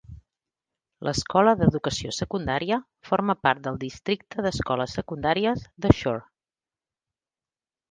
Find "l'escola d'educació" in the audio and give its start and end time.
1.07-2.13